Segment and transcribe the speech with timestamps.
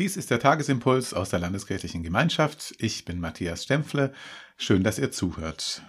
[0.00, 2.74] Dies ist der Tagesimpuls aus der Landeskirchlichen Gemeinschaft.
[2.78, 4.14] Ich bin Matthias Stempfle.
[4.56, 5.82] Schön, dass ihr zuhört.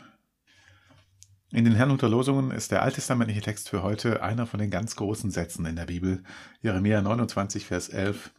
[1.54, 5.32] In den Herrn Losungen ist der alttestamentliche Text für heute einer von den ganz großen
[5.32, 6.24] Sätzen in der Bibel.
[6.62, 8.32] Jeremia 29, Vers 11.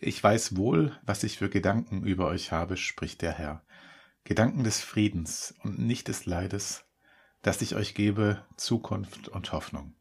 [0.00, 3.62] Ich weiß wohl, was ich für Gedanken über euch habe, spricht der Herr.
[4.24, 6.84] Gedanken des Friedens und nicht des Leides,
[7.40, 9.94] dass ich euch gebe Zukunft und Hoffnung.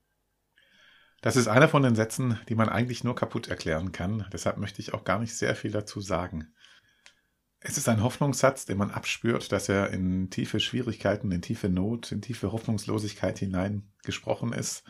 [1.25, 4.27] Das ist einer von den Sätzen, die man eigentlich nur kaputt erklären kann.
[4.31, 6.53] Deshalb möchte ich auch gar nicht sehr viel dazu sagen.
[7.61, 12.11] Es ist ein Hoffnungssatz, den man abspürt, dass er in tiefe Schwierigkeiten, in tiefe Not,
[12.11, 14.83] in tiefe Hoffnungslosigkeit hinein gesprochen ist.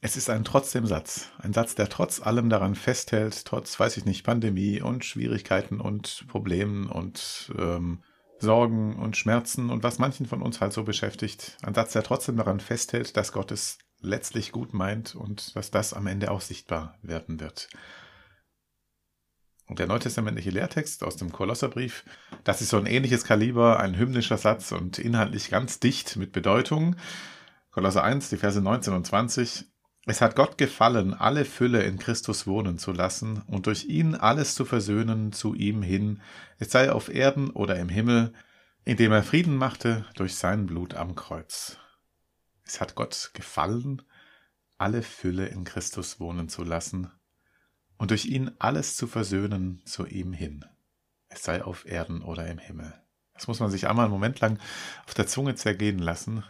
[0.00, 4.04] Es ist ein trotzdem Satz, ein Satz, der trotz allem daran festhält, trotz, weiß ich
[4.04, 8.02] nicht, Pandemie und Schwierigkeiten und Problemen und ähm,
[8.40, 11.56] Sorgen und Schmerzen und was manchen von uns halt so beschäftigt.
[11.62, 15.94] Ein Satz, der trotzdem daran festhält, dass Gott es letztlich gut meint und dass das
[15.94, 17.68] am Ende auch sichtbar werden wird.
[19.66, 22.04] Und der neutestamentliche Lehrtext aus dem Kolosserbrief,
[22.44, 26.96] das ist so ein ähnliches Kaliber, ein hymnischer Satz und inhaltlich ganz dicht mit Bedeutung.
[27.70, 29.64] Kolosser 1, die Verse 19 und 20.
[30.04, 34.56] Es hat Gott gefallen, alle Fülle in Christus wohnen zu lassen und durch ihn alles
[34.56, 36.20] zu versöhnen zu ihm hin,
[36.58, 38.34] es sei auf Erden oder im Himmel,
[38.84, 41.78] indem er Frieden machte durch sein Blut am Kreuz.
[42.64, 44.02] Es hat Gott gefallen,
[44.78, 47.10] alle Fülle in Christus wohnen zu lassen
[47.98, 50.64] und durch ihn alles zu versöhnen zu ihm hin,
[51.28, 52.94] es sei auf Erden oder im Himmel.
[53.34, 54.58] Das muss man sich einmal einen Moment lang
[55.06, 56.44] auf der Zunge zergehen lassen,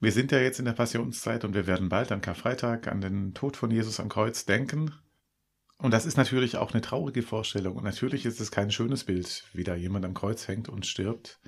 [0.00, 3.34] wir sind ja jetzt in der Passionszeit und wir werden bald am Karfreitag an den
[3.34, 4.94] Tod von Jesus am Kreuz denken.
[5.76, 7.76] Und das ist natürlich auch eine traurige Vorstellung.
[7.76, 11.40] Und natürlich ist es kein schönes Bild, wie da jemand am Kreuz hängt und stirbt.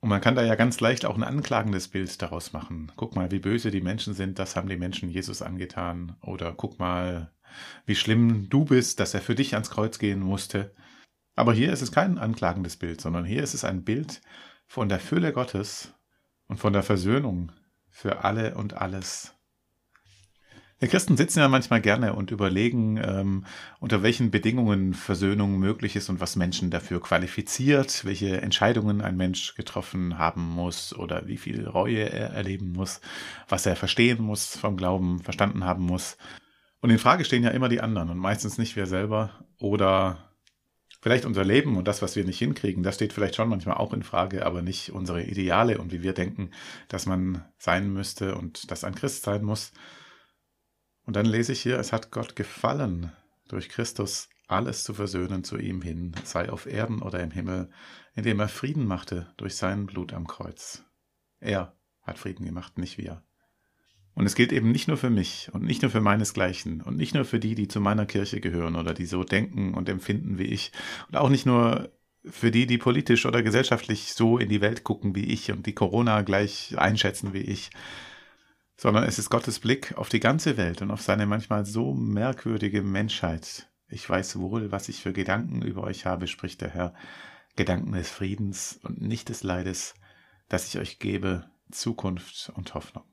[0.00, 2.90] Und man kann da ja ganz leicht auch ein anklagendes Bild daraus machen.
[2.96, 6.16] Guck mal, wie böse die Menschen sind, das haben die Menschen Jesus angetan.
[6.22, 7.30] Oder guck mal,
[7.84, 10.74] wie schlimm du bist, dass er für dich ans Kreuz gehen musste.
[11.36, 14.22] Aber hier ist es kein anklagendes Bild, sondern hier ist es ein Bild
[14.66, 15.94] von der Fülle Gottes
[16.46, 17.52] und von der Versöhnung
[17.88, 19.34] für alle und alles.
[20.80, 23.44] Wir Christen sitzen ja manchmal gerne und überlegen, ähm,
[23.80, 29.54] unter welchen Bedingungen Versöhnung möglich ist und was Menschen dafür qualifiziert, welche Entscheidungen ein Mensch
[29.56, 33.02] getroffen haben muss oder wie viel Reue er erleben muss,
[33.46, 36.16] was er verstehen muss vom Glauben, verstanden haben muss.
[36.80, 40.30] Und in Frage stehen ja immer die anderen und meistens nicht wir selber oder
[41.02, 43.92] vielleicht unser Leben und das, was wir nicht hinkriegen, das steht vielleicht schon manchmal auch
[43.92, 46.52] in Frage, aber nicht unsere Ideale und wie wir denken,
[46.88, 49.72] dass man sein müsste und dass ein Christ sein muss.
[51.04, 53.12] Und dann lese ich hier, es hat Gott gefallen,
[53.48, 57.70] durch Christus alles zu versöhnen zu ihm hin, sei auf Erden oder im Himmel,
[58.14, 60.84] indem er Frieden machte durch sein Blut am Kreuz.
[61.38, 63.22] Er hat Frieden gemacht, nicht wir.
[64.14, 67.14] Und es gilt eben nicht nur für mich und nicht nur für meinesgleichen und nicht
[67.14, 70.44] nur für die, die zu meiner Kirche gehören oder die so denken und empfinden wie
[70.44, 70.72] ich
[71.08, 71.90] und auch nicht nur
[72.24, 75.74] für die, die politisch oder gesellschaftlich so in die Welt gucken wie ich und die
[75.74, 77.70] Corona gleich einschätzen wie ich,
[78.80, 82.80] sondern es ist Gottes Blick auf die ganze Welt und auf seine manchmal so merkwürdige
[82.80, 83.68] Menschheit.
[83.88, 86.94] Ich weiß wohl, was ich für Gedanken über euch habe, spricht der Herr,
[87.56, 89.92] Gedanken des Friedens und nicht des Leides,
[90.48, 93.04] dass ich euch gebe Zukunft und Hoffnung.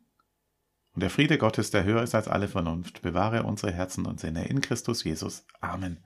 [0.93, 4.47] Und der Friede Gottes, der höher ist als alle Vernunft, bewahre unsere Herzen und Sinne
[4.47, 5.45] in Christus Jesus.
[5.59, 6.01] Amen.